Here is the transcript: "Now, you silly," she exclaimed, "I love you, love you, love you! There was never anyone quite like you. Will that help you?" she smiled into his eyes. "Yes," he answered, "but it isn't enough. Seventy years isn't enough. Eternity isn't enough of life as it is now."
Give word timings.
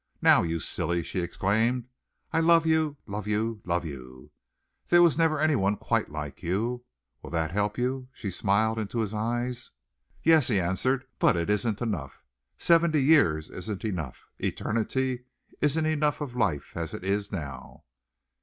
"Now, 0.19 0.41
you 0.41 0.57
silly," 0.57 1.03
she 1.03 1.19
exclaimed, 1.19 1.87
"I 2.33 2.39
love 2.39 2.65
you, 2.65 2.97
love 3.05 3.27
you, 3.27 3.61
love 3.65 3.85
you! 3.85 4.31
There 4.87 5.03
was 5.03 5.15
never 5.15 5.39
anyone 5.39 5.77
quite 5.77 6.09
like 6.09 6.41
you. 6.41 6.85
Will 7.21 7.29
that 7.29 7.51
help 7.51 7.77
you?" 7.77 8.07
she 8.11 8.31
smiled 8.31 8.79
into 8.79 8.97
his 9.01 9.13
eyes. 9.13 9.69
"Yes," 10.23 10.47
he 10.47 10.59
answered, 10.59 11.05
"but 11.19 11.35
it 11.37 11.51
isn't 11.51 11.83
enough. 11.83 12.25
Seventy 12.57 13.03
years 13.03 13.51
isn't 13.51 13.85
enough. 13.85 14.25
Eternity 14.39 15.25
isn't 15.61 15.85
enough 15.85 16.19
of 16.19 16.35
life 16.35 16.75
as 16.75 16.95
it 16.95 17.03
is 17.03 17.31
now." 17.31 17.83